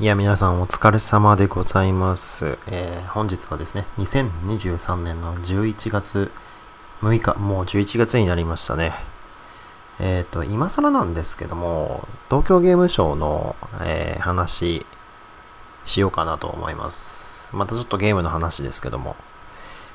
[0.00, 2.56] いや、皆さんお疲れ様でございます。
[2.68, 6.30] えー本日はですね、2023年の11月
[7.02, 8.94] 6日、もう11月になりましたね。
[9.98, 14.86] えっ、と、今更なんですけども、東京ゲームショウの、えー話
[15.84, 17.50] しようかなと思います。
[17.52, 19.16] またちょっとゲームの話ですけども、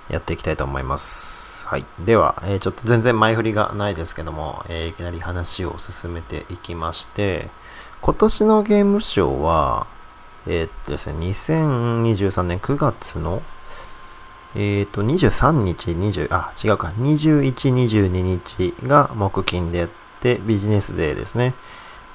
[0.10, 1.66] やっていきたいと思います。
[1.66, 1.86] はい。
[2.04, 7.50] では、えーちょっと全然前振りがないですけども、えいきなり話を進めていきまして、
[8.04, 9.88] 今年のゲームショウは、
[10.46, 13.42] えーっとですね、2023年9月の、
[14.56, 21.54] えーっと、23日、20、あ、違うか、21、22日が木金でやって、ビジネスデーですね。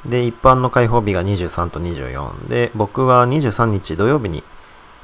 [0.04, 4.44] で、一般の開放日が23と24で、僕は23日土曜日に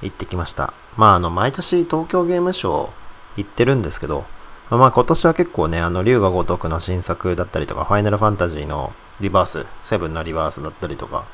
[0.02, 0.74] 行ってきました。
[0.98, 2.90] まあ、あの、毎年東京ゲームショウ
[3.38, 4.26] 行ってるんですけど、
[4.68, 11.24] まあ今年は結構ね、あの、竜が如くの新作だったりとか、ファイナルファンタジーのリバース、セブンのリバースだったりとか、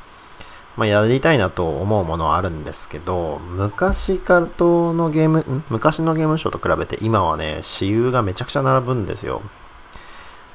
[0.76, 9.42] まあやりたいなと思うものはあるんですけど、昔からとのゲーム、昔のゲームショーと比べて今はね、私有がめちゃくちゃ並ぶんですよ。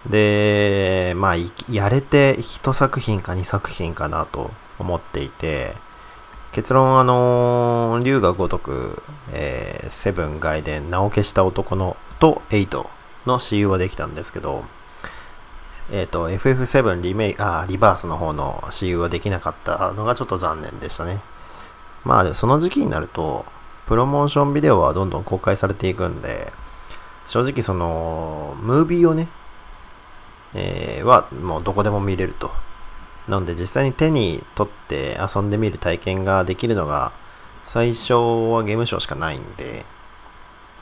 [0.10, 1.36] で、まあ、
[1.72, 5.76] やれて1作品か2作品かなと思っていて、
[6.52, 9.04] 結論、あのー、竜が如く、
[9.34, 12.88] えーセブン外伝、名を消した男のと8
[13.26, 14.64] の私有はできたんですけど、
[15.92, 21.22] えっ、と、FF7 リメイあ、リバースの方の私有はできなかったのがちょっと残念でしたね。
[22.04, 23.46] まあ、その時期になると、
[23.88, 26.52] プロモーションビデオはどんどん公開されていくんで、
[27.28, 29.28] 正直その、ムービーをね、
[30.56, 32.52] えーはもうどこでも見れると。
[33.28, 37.12] なので実際に手に取って遊んでみる体験ができるのが
[37.66, 39.84] 最初はゲームショーしかないんで、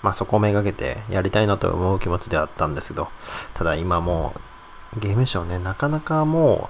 [0.01, 3.07] まあそこをめがけてやりたいなと思う気持ちではあったんですけど、
[3.53, 4.41] ただ今もう
[4.99, 6.69] ゲームショーね、なかなかも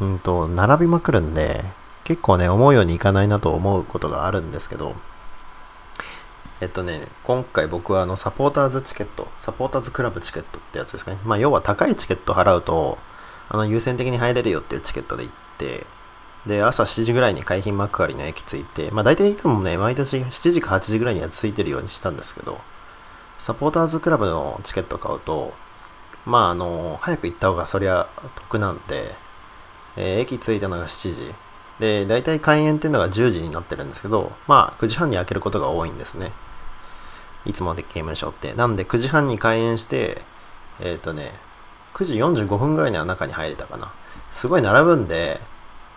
[0.00, 1.64] う、うんと、並びまくるんで、
[2.04, 4.94] 結構ね、思うようにいかないなと思うことがあるんですけど、
[6.60, 11.18] えっとね、今回僕はあのサポーターズチケット、サポーターズクラブチケットってやつですかね。
[11.24, 12.98] まあ要は高いチケット払うと、
[13.50, 15.84] あの優先的に入れるよっていうチケットで行って、
[16.46, 22.58] で、朝7時ぐらいに海浜幕張の駅着いて、まあ大体いつもね、毎年7時か8時ぐらいには着いてるようにしたんですけど、
[23.38, 25.52] サポーターズクラブのチケット買うと、
[26.26, 29.14] まああの、早く行った方がそりゃ得なんで、
[29.96, 31.34] えー駅着いたのが7時。
[31.78, 36.32] で、大体開園っていうのが10時になってるんですけど、まあ9時半に開けることが多いんですね。
[37.46, 38.52] いつもでゲームショーって。
[38.54, 40.22] なんで9時半に開園して、
[40.80, 41.32] えっ、とね、
[41.94, 43.92] 9時45分ぐらいには中に入れたかな。
[44.32, 45.40] すごい並ぶんで、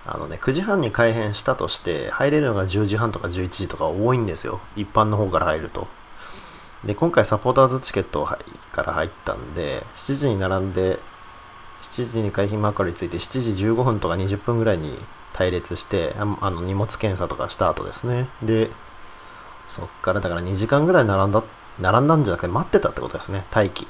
[0.06, 4.62] あのね、9時半に開園したとして、入れるのが10時半とか11時とか多いんですよ。
[4.76, 5.88] 一般の方から入ると。
[6.84, 8.26] で、今回サポーターズチケット
[8.72, 11.00] から入ったんで、7時に並んで、
[11.82, 14.98] 7時に海浜幕張着いて、7時15分とか20分ぐらいに
[15.34, 18.28] 隊列して、あの荷物検査とかした後ですね。
[18.42, 18.70] で、
[19.70, 21.44] そっからだから2時間ぐらい並んだ、
[21.80, 23.46] 並んだんじゃなくて待ってたってことですね。
[23.54, 23.88] 待機。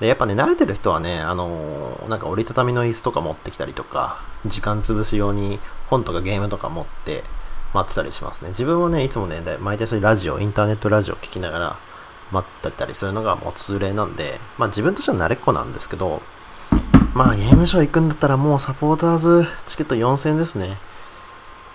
[0.00, 5.58] で、やっぱね、慣れてる人はね、あのーなんか折りたたみの椅子とか持ってきたりとか、時間潰すように
[5.90, 7.24] 本とかゲームとか持って
[7.74, 8.50] 待ってたりしますね。
[8.50, 11.76] 自分はね、いつもね、毎年ラジオ、インターネットラジオ聞きながら
[12.32, 16.22] 待ってたりするのがもう通例なんで、まあ自分としては慣れっこなんですけど、
[17.14, 20.78] まあゲームショー行くんだったらもうサポーターズチケット4000ですね。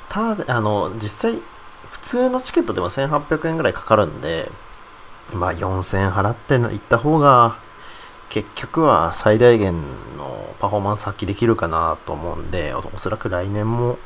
[0.10, 1.42] ただ、あの、実際、
[1.92, 4.52] 普通のチケットでも1800円ぐらいかかるんで、
[5.32, 7.58] まあ4000円払って行った方が、
[8.30, 9.74] 結局は最大限
[10.18, 14.00] のパフォーマンス発揮できるかなと思うんで、おそらく来年も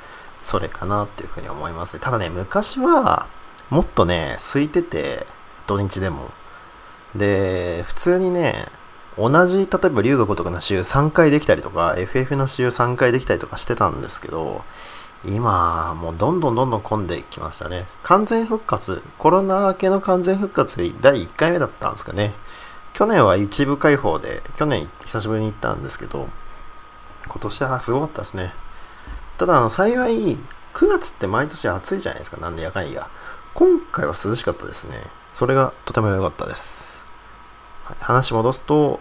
[0.43, 1.99] それかなっていうふうに思います。
[1.99, 3.27] ただね、昔は
[3.69, 5.27] もっとね、空いてて、
[5.67, 6.31] 土日でも。
[7.15, 8.69] で、普通にね、
[9.17, 14.63] 同じ、例えば龍が如くの週3回できたりとか、FF の週3回できたりとかしてたんですけど、
[15.25, 17.87] 今、もうどんどんどんどん混んできましたね。
[18.03, 22.35] 完全復活、コロナ明けの完全復活で第1回目だったんですかね。
[22.93, 26.29] 去年は一部開放で、去年久しぶりに行ったんですけど、
[27.27, 28.53] 今年はすごかったですね。
[29.37, 30.37] ただ、あの、幸い、
[30.73, 33.07] 9月って毎年暑いじゃないですか、なんでやかんや。
[33.53, 35.03] 今回は涼しかったですね。
[35.34, 37.01] それがとても良かったです。
[37.85, 38.99] はい話戻すと、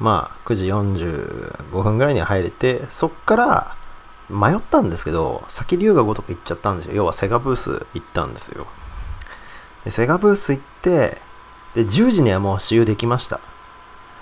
[0.00, 3.76] まあ、9時45分ぐらいには入れて、そっから
[4.30, 6.94] 迷ったんですけど、先竜が如く行っちゃったんですよ。
[6.94, 8.66] 要はセガブース行ったんですよ。
[9.84, 11.20] でセガブース行って、
[11.74, 13.40] で、10時にはもう使用できました。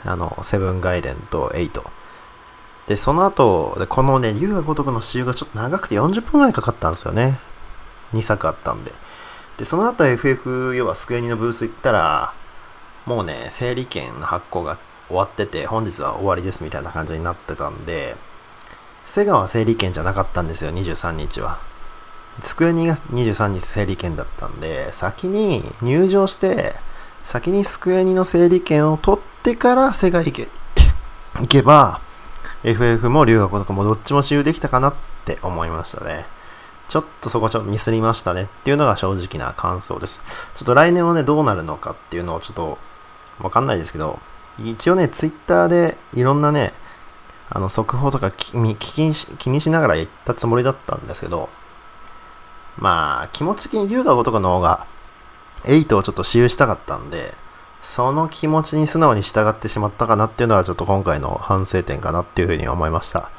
[0.05, 1.83] あの、セブンガイデンと8。
[2.91, 7.39] で、その後、このね、竜が如くの使用がちょっと長くて40分ぐらいかかったんですよね。
[8.13, 8.93] 2作あったんで。
[9.59, 12.33] で、その後 FF、要はスクエニのブース行ったら、
[13.07, 14.77] もうね、整理券の発行が
[15.07, 18.17] 終わってて、本日は終わりですみたいな感じになってたんで、
[19.07, 21.61] セガは整理券じゃなかったんですよ、23日は。
[22.43, 26.75] スクエニが23日整理券だったんで、先に入場して、
[27.23, 30.49] 先にスクエニの整理券を取ってから世界行け、
[31.39, 32.01] 行けば、
[32.65, 36.27] FF も留学とかもどっちも使用できたかなって思いましたね。
[36.89, 40.21] ちょっとそこちょっとミスりましたねっていうのが正直な感想です。
[40.57, 42.79] ちょっと来年はね、どうなるのかっていうのをちょっと
[43.41, 44.19] わかんないですけど、
[44.59, 46.73] 一応ね、ツイッターでいろんなね、
[47.49, 48.77] あの速報とか気に
[49.61, 51.49] しながら言ったつもりだったんですけど、
[52.77, 54.87] まあ、気持ち的に龍が如くの方が、
[55.65, 57.35] 8をちょっと使用したかったんで、
[57.83, 63.31] その気持ちに素直に従ってしまったかなっていうのはちょっと今回の反省点かなっていうふうに思いました。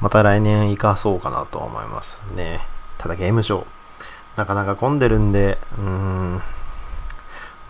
[0.00, 2.60] また来年生かそうかなと思いますね。
[2.98, 3.64] ただゲームショー、
[4.36, 6.42] なかなか混んでるんで、うーん、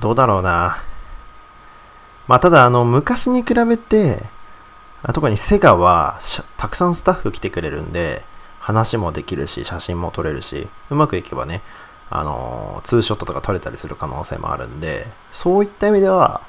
[0.01, 0.83] どうだろうな。
[2.29, 4.23] まあただあの昔に比べて、
[5.15, 6.21] 特にセガは
[6.57, 8.23] たくさんスタッフ来てくれるんで、
[8.61, 11.63] 話もできるし、写真も撮れるし、うまくいけばね、
[12.11, 16.43] あの、ツーショットとか撮れたりする可能性もあるんで、そういった意味では、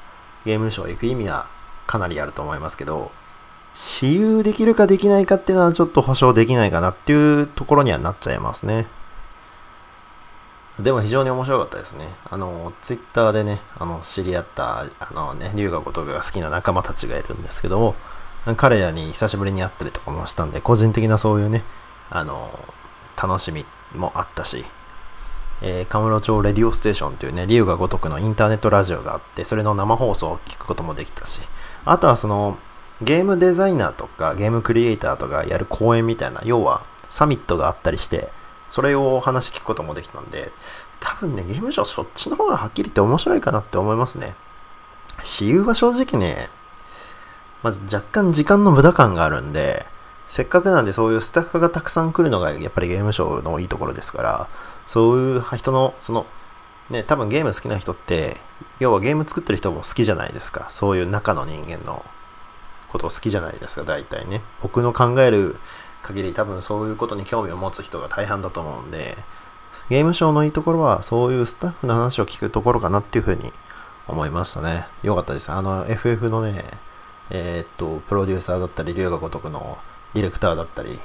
[0.44, 1.46] ゲームショー行く意味は
[1.86, 3.12] かなりあると思いますけど、
[3.74, 8.86] 私有できるかできないかっていうのはちょっと保証できないかなっていうところにはなっちゃいますね。
[10.80, 12.08] でも非常に面白かったですね。
[12.30, 17.94] あの、ツイッターでね、あの、知り合った、あのね、龍河如くが好きな仲間たちがいるんですけども、
[18.56, 21.62] 彼らに久しぶりに会ったりとかもしたんで、個人的なそういうね、
[22.10, 22.58] あの、
[23.16, 24.64] 楽しみもあったし、
[25.64, 31.40] えー、カムロ町レディオステーションというね、竜が如くのインターネットラジオがあって、それの生放送を聞くこともできたし、
[31.84, 32.58] あとはその、
[33.00, 38.28] ゲームデザイナーとかゲームクリエイターとかやる講演みたいな、要はサミットがあったりして、
[38.70, 40.50] それをお話聞くこともできたんで、
[41.00, 44.34] 多分ね、ゲームショーそっちの方がはっきり言って面白いかなって思いますね。
[45.22, 46.48] 私有は正直ね、
[47.62, 49.86] まあ、若干時間の無駄感があるんで、
[50.28, 54.48] せっかくなんでそういうスタッフがたくさん来るのがやっぱりゲームショーのいいところですから、
[54.86, 56.26] そういう人の、その、
[56.90, 58.36] ね、多分ゲーム好きな人って、
[58.78, 60.68] 要はゲーム作ってる人も好きじゃないですか。
[60.70, 62.04] そういう中の人間の
[62.90, 64.42] こと好きじゃないですか、大体ね。
[64.62, 65.56] 僕の考える
[66.02, 69.16] 限り多分そういうことに興味を持つ人が大半だと思うんで、
[69.88, 73.52] ゲームショーのいいところはそういうスタッフの話を聞くところかなっていうふうに
[74.06, 74.86] 思いましたね。
[75.02, 75.50] よかったです。
[75.50, 76.64] あの FF のね、
[77.30, 79.78] えー、っと、プロデューサーだったり、龍が如くの
[80.14, 81.00] ディレクターだったり、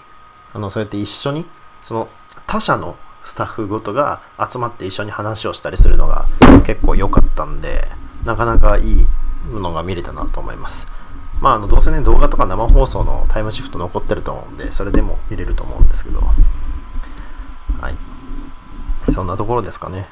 [0.53, 1.45] あの、そうやって一緒に、
[1.83, 2.07] その
[2.45, 2.97] 他社の
[3.27, 6.27] スタッフごとが集まって一緒に話をしたりするのが
[6.65, 7.87] 結構良かったんで、
[8.23, 9.07] なかなかいい
[9.51, 10.87] ものが見れたなと思います。
[11.41, 19.11] まあ、あの、どうせね、動画とか生放送のタイムシフト残ってると思うんで、それでも見れると思うんですけど、はい。
[19.11, 20.07] そんなところですかね。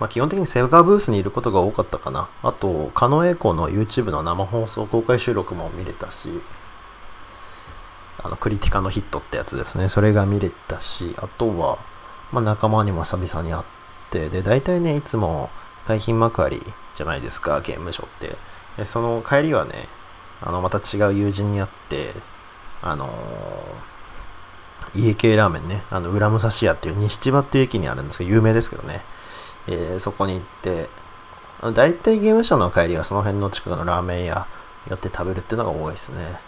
[0.00, 2.28] まあ、基本的にセガブースにいることが多かったかな。
[2.42, 6.28] あと、狩野英孝の YouTube の生放送公開収録も見れたし、
[8.22, 9.88] あの、クリティカのヒットってやつですね。
[9.88, 11.78] それが見れたし、あとは、
[12.32, 13.64] まあ、仲間にも久々に会っ
[14.10, 15.50] て、で、大体ね、いつも
[15.86, 16.62] 海浜幕張
[16.94, 18.36] じゃないですか、ゲームショーって。
[18.76, 19.88] で、その帰りはね、
[20.40, 22.12] あの、また違う友人に会って、
[22.82, 29.02] あのー、家系ラーメンね、あの、浦武蔵屋っていう西千葉っていう駅にあるんですけど、有名ですけどね。
[29.68, 30.88] えー、そこに行って、
[31.74, 34.46] 大体ゲームショーの帰りはその辺の近くのラーメン屋
[34.88, 36.40] 寄って食べるっていうのが多いですね。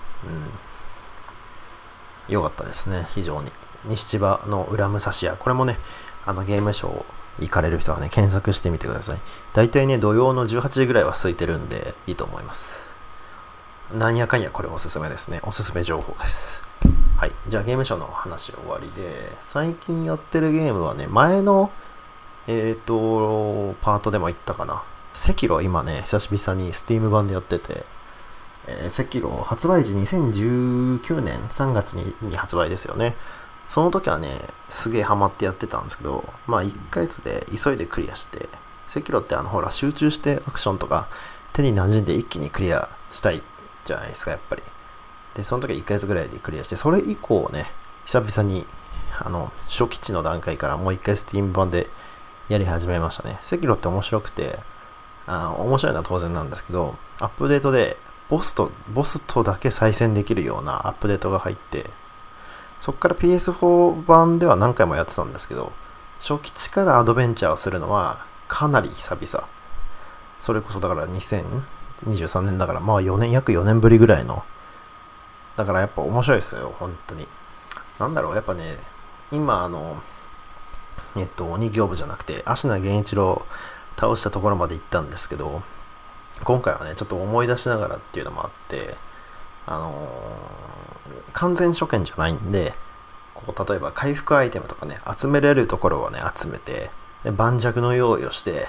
[2.29, 2.35] うん。
[2.35, 3.53] よかったですね、非常に。
[3.87, 5.37] 西千葉の裏武蔵屋。
[5.37, 5.79] これもね、
[6.27, 7.05] あのゲームショー
[7.41, 9.21] 行かれる人はね、検索してみてください。
[9.53, 12.85] 大体ね、土曜の18時ぐらいは空いてるんで、いいと思います。
[13.93, 15.41] なんやかんやこれおすすめですね。
[15.43, 16.63] おすすめ情報です。
[17.17, 17.33] はい。
[17.49, 21.71] じゃあゲームショーの話終わりで、最近やってるゲームはね、前の
[22.47, 24.83] えっ、ー、と、パートでも言ったかな。
[25.15, 27.85] 赤炉今ね、久しぶりに Steam 版でやってて、
[28.67, 33.17] えー、赤炉発売時2019年3月にに発売ですよね。
[33.75, 34.39] その時はね、
[34.69, 38.49] すげえハマってやってたんですけど、まあ1ヶ月で急いでクリアして、
[38.97, 41.09] 赤炉ってあのほら集中してアクションとか
[41.53, 43.43] 手に馴染んで一気にクリアしたい
[43.85, 44.63] じゃないですか、やっぱり。
[45.35, 47.67] で、その時は1ヶ月ぐらいでクリアして、それ以降ね、
[48.07, 48.65] 久々に
[49.19, 51.91] あの初期値の段階からもう一回 Steam 版で
[52.49, 53.41] やり始めましたね。
[53.43, 54.61] 赤炉って面白くて、
[55.27, 57.97] あ面白いのは当然なんですけど、アップデートで
[58.29, 61.91] ボスと、ボスとだけ再戦できるようなアップデートが入って、
[62.81, 65.73] そっから PS4 版では何回もやってたんですけど、
[66.21, 69.49] 初期値からアドベンチャーをするのはかなり久々。
[70.41, 74.45] それこそだから2023年だから、まあ4年、約4年ぶりぐらいの。
[75.57, 77.27] だからやっぱ面白いですよ、本当に。
[77.99, 78.79] なんだろう、やっぱね、
[79.31, 80.03] 今あの、
[81.17, 83.45] えっと、鬼行部じゃなくて、芦名源一郎
[83.97, 85.63] 倒したところまで行ったんですけど、
[86.43, 88.97] 今回はね、ちょっと思い出しながらっていうのもあって、
[89.67, 92.75] あのー、完全初見じゃないんで、
[93.35, 96.91] こう例えば回復アイテムとかね集めれるところをね集めて
[97.25, 98.69] で盤石の用意をして、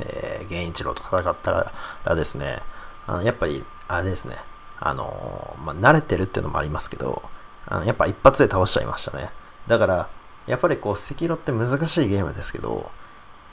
[0.00, 1.72] えー、源一郎と戦った
[2.04, 2.60] らですね
[3.06, 4.36] あのやっぱりあれですね
[4.78, 7.22] あのー、まあ、慣れてるっていうのもありますけど
[7.66, 9.30] あのやっぱ一発で倒しちゃいましたね。
[9.66, 10.08] だから
[10.46, 12.90] やっぱりこう赤色って難しいゲームですけど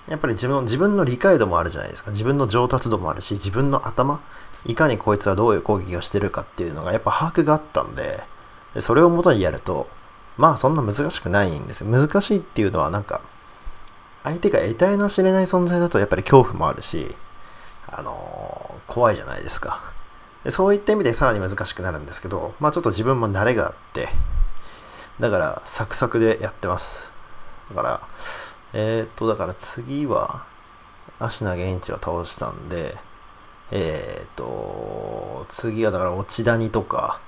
[0.07, 2.11] やっぱり自分自分の理解度もあるじゃないですか。
[2.11, 4.21] 自分の上達度もあるし自分の頭
[4.67, 8.21] いかにこいつはどういう攻撃をしてるかっていうのがやっぱ把握があったんで
[8.75, 9.87] でそれを元にやると
[10.37, 11.89] まあそんな難しくないんですよ。
[11.89, 13.21] 難しいっていうのはなんか
[14.23, 17.15] 相手が得体の知れない存在だとやっぱり恐怖もあるし
[17.87, 19.93] あのー、怖いじゃないですか。
[20.43, 24.09] でそういった意味でさらに難しくなるんですけどまあちょっと自分も慣れがあって
[25.19, 27.09] だからサクサクでやってます。
[27.69, 28.01] だから
[28.73, 30.45] えー、っとだから次は
[31.19, 32.97] 芦名源一を倒したんで
[33.71, 37.19] えっ、ー、と、次はだから落ち谷とか、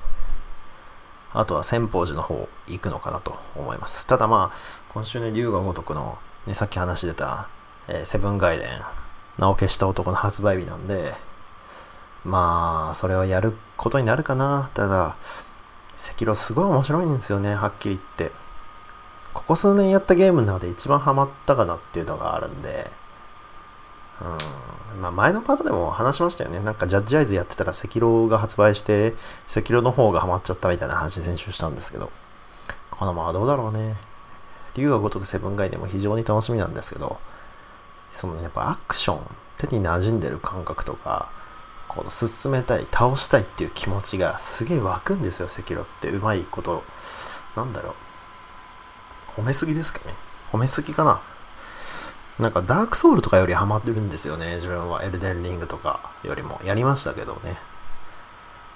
[1.34, 4.08] あとは千宝寺の方行くのかなと思います。
[4.08, 4.58] ただまあ、
[4.90, 6.18] 今週ね、龍が如くの、
[6.48, 7.50] ね、さっき話してた、
[7.88, 8.82] えー、セブンガイデン、
[9.38, 11.14] 名を消した男の発売日なんで、
[12.26, 14.70] まあ、それをやることになるかな。
[14.74, 15.16] ただ、
[15.98, 18.36] 赤色すごい面白いんですよね、はっきり言って。
[19.34, 22.90] ここ数年やったゲームの中で一番ハマったかなっていうのがあるんで、
[24.22, 25.02] うん。
[25.02, 26.60] まあ前のパートでも話しましたよね。
[26.60, 29.16] なんかジャッジアイズやってたら赤色が発売して、
[29.50, 32.12] 赤色の方がハマっちゃったみたいな話先週したんですけど。
[32.92, 33.96] このまあどうだろうね。
[34.76, 37.18] 竜が如くセブンガイでも非常に楽しみなんですけど、
[38.12, 39.20] そのやっぱアクション、
[39.58, 41.30] 手に馴染んでる感覚とか、
[41.88, 46.10] この進めたい、倒したいっていう気持ちがすげえ湧くんですよ、赤色って。
[46.10, 46.84] うまいこと。
[47.56, 47.96] なんだろ
[49.38, 49.42] う。
[49.42, 50.14] 褒めすぎですかね。
[50.52, 51.22] 褒めすぎかな。
[52.40, 55.04] なんかダークソウルとかよりハマってるんですよね、自分は。
[55.04, 56.62] エルデンリングとかよりも。
[56.64, 57.58] やりましたけどね。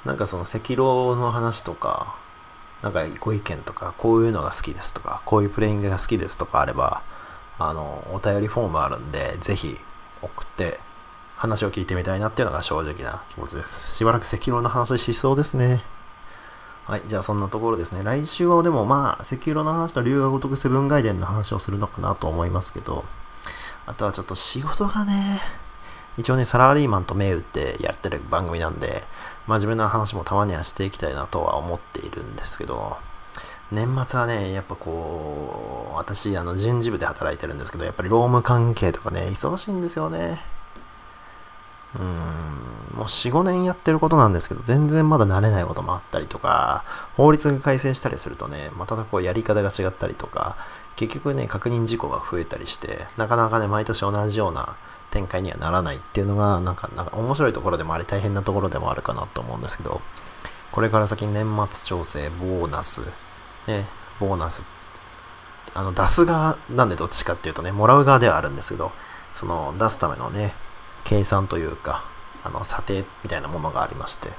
[0.04, 2.16] なんかその赤狼の話とか、
[2.82, 7.02] なんかご意見とか、こういうのが好きですとか、こういうプレイングが好きですとかあれば、
[7.58, 9.80] あの、お便りフォームあるんで、ぜひ
[10.22, 10.82] 送って
[11.38, 13.96] 話を聞いてみたいなっていうのが正直な気持ちです。
[13.96, 15.84] しばらく赤狼の話しそうですね。
[16.86, 18.04] はい、じゃあそんなところですね。
[18.04, 23.06] 来週はでもまあ、赤狼の話と龍が如くセブンガイデンの話をするのかなと思いますけど、
[23.86, 25.42] あとはちょっと仕事がね、
[26.18, 29.04] 一応ね、サラリーマンと銘打ってやってる番組なんで、
[29.48, 32.98] 真面目な話もたまにはしていきたいなとは思っているんですけど、
[33.72, 40.42] 年末はね、やっぱこう、私、あの、人事部で働いてるんですけど、やっぱり労務関係とかね、忙しいんですよね。
[41.96, 46.84] うん、もう4、5年やってることなんですけど、全然まだ慣れないこともあったりとか、
[47.16, 50.58] 法律が改正したりするとね、またこうやり方が違ったりとか、
[50.96, 54.76] 結局ね、確認事項が増えたりして、なかなかね、毎年同じような
[55.12, 60.02] 展開にはならないっていうのが、なんか、なんか面白いところでもあり、大変なところでもあるかなと思うんですけど、
[60.72, 63.02] これから先年末調整、ボーナス、
[63.68, 63.86] ね、
[64.20, 64.64] ボーナス、
[65.76, 68.92] あの、出す側なんでどっちかっていうとね、もらう側ではあるんですけど、
[69.36, 70.54] その、出すためのね、
[71.04, 72.04] 計算というか、
[72.44, 74.30] あの、査定みたいなものがありまして、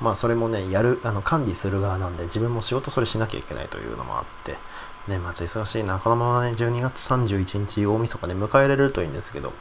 [0.00, 4.56] まあ、それもね、やる、あの、管理する側なんで、自分も仕事それしなきゃいけないというのもあって、
[5.08, 5.98] 年末忙しいな。
[5.98, 9.52] このままね、12月31日大晦日で迎えられるといいんですけど。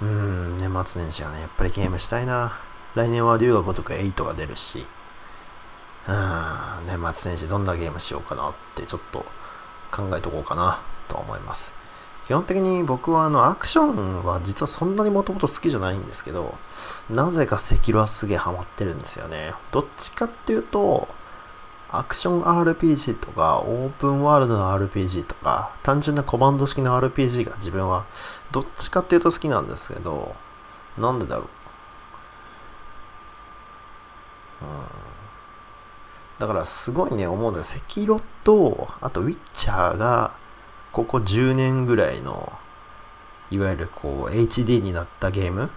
[0.00, 2.58] うん、年末年始はね、やっぱりゲームしたいな。
[2.94, 4.86] 来年は竜が如く8が出るし。
[6.06, 9.26] うん、年末年始どんなゲームしようかなってちょっと
[9.90, 11.77] 考えとこうかなと思います。
[12.28, 16.56] 基本的に僕はあのアクションは実はそんなにもともと好きじゃないんですけど、
[17.08, 19.54] なぜか赤色はすげえハマってるんですよね。
[19.72, 21.08] どっちかっていうと、
[21.90, 28.04] アクション RPG とか、オープンワールドの RPG とか、単純なコマンド式の RPG が自分は
[28.52, 30.36] どっちかっていうと好きなんですけど、
[30.98, 31.44] なんでだろう。
[34.64, 34.68] うん。
[36.38, 40.32] だからすごいね、思うのは、赤色と、あとウィッチャーが、
[40.98, 42.52] ここ10年ぐらいの、
[43.52, 45.70] いわゆるこう、HD になったゲーム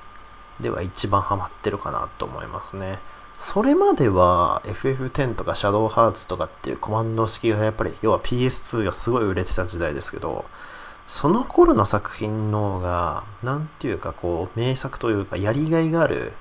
[0.60, 2.98] では一番ハマってるかなと思いますね。
[3.38, 10.46] それまでは FF10 とか Shadow Hearts とかっていうコマンド式がやっぱり、要は PS2 がすごい売れてた時代ですけど、
[11.06, 16.34] その頃の作品の方が、なんていうかこう、名作というか、やりがいがある、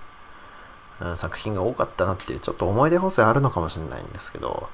[1.00, 4.68] うん、作品が多かったなっていう、ちょっと思い出補正あるのかもしれないんですけど、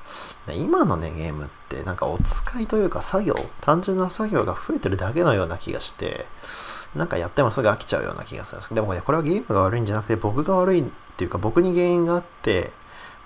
[0.48, 6.26] 今のね、ゲームってなんかお使いというか作業、単純な作業が増えてるだけのような気がして、
[6.94, 8.60] なんかやってもすぐ飽きちゃうような気がするん。
[8.60, 10.84] ですけどでもね、これはゲームが悪いんじゃなくて僕が悪いっ
[11.16, 12.72] ていうか僕に原因があって、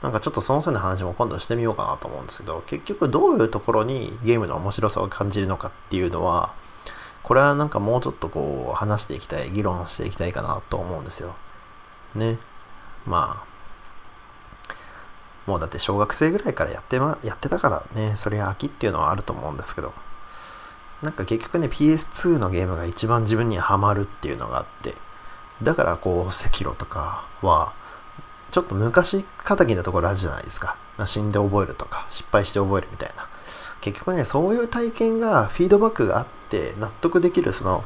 [0.02, 6.54] なんかちょっとその線の話も今度してみようかなと思うんですけど、結局どういうところにゲームの面白さを感じるのかっていうのは、
[7.23, 11.35] これはなんかもうちょっとこう話していきたい、議論していきたいかなと思うんですよ。
[12.14, 12.38] ね。
[13.07, 13.50] まあ。
[15.47, 19.92] もうだって小学生ぐらいからやって,、ま、やってたからね、それは飽きっていうのはあると思うんですけど、
[21.02, 24.95] なんか結局ね、PS2 のゲームが一番自分にはまるっていうのがあって、
[25.62, 27.73] だからこう、赤炉とかは、
[28.50, 30.76] ちょっと昔敵なところあるじゃないですか。
[31.07, 33.26] 死んで覚えるとか、失敗して覚えるみたいな。
[33.80, 37.85] 結局ね、そういう体験が、フィードバックがあって、納得できるその、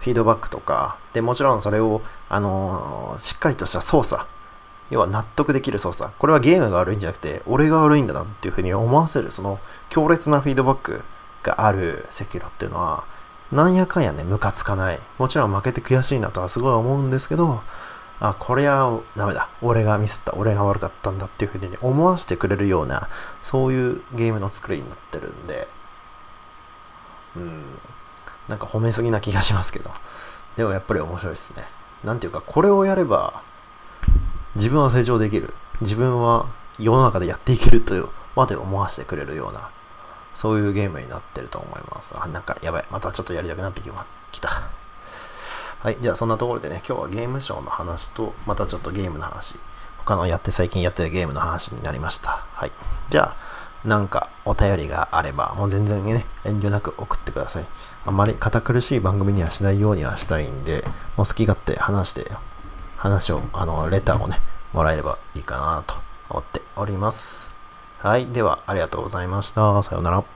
[0.00, 4.24] フィードバックとか、で、もちろんそれを、あのー、しっかりとした操作、
[4.90, 6.12] 要は納得できる操作。
[6.18, 11.02] これはゲームが悪いんじゃなくて、俺が悪いんだなっていうふうに思わせる、その強烈なフィードバック
[11.42, 13.04] がある赤炉っていうのは、
[13.52, 14.98] なんやかんやね、ムカつかない。
[15.18, 17.62] もちろん負けて悔しいなとはすごい思うんですけど、
[18.18, 19.48] あ、これはダメだ。
[19.60, 20.34] 俺がミスった。
[20.34, 23.08] 俺が悪かったんだっていうふうに思わせてくれるような、
[23.42, 25.68] そういうゲームの作りになってるんで、
[27.36, 27.62] うん、
[28.48, 29.90] なんか褒めすぎな気がしますけど。
[30.56, 31.64] でもやっぱり面白いですね。
[32.02, 33.42] なんていうか、これをやれば、
[34.56, 35.54] 自分は成長できる。
[35.80, 36.46] 自分は
[36.78, 39.68] 世の中でやっていけるというまで思わせてくれるような、
[40.34, 42.14] そういうゲームになってると思います。
[42.18, 42.84] あ、なんかやばい。
[42.90, 43.82] またちょっとやりたくなって
[44.32, 44.48] きた。
[45.80, 45.98] はい。
[46.00, 49.58] じゃあそんなところでね、今日はゲームショーの話と、またちょっとゲームの話、
[49.98, 52.44] 他のやって最近やってるゲームの話になりました。
[52.54, 52.72] はい。
[53.10, 53.36] じゃ
[53.84, 57.66] あ、なんかお便りがあれば、もう全然ね、遠慮なく送ってください。
[58.06, 60.82] あまり堅苦しい番組にはしないようにはしたいんで、
[61.16, 62.32] もう好き勝手話して
[63.06, 64.40] 話を、あの、レターをね、
[64.72, 65.94] もらえればいいかなと
[66.28, 67.54] 思っております。
[67.98, 68.26] はい。
[68.26, 69.82] では、ありがとうございました。
[69.82, 70.35] さようなら。